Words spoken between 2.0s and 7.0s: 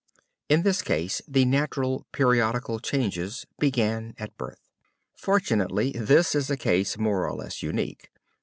periodical changes began at birth! Fortunately, this is a case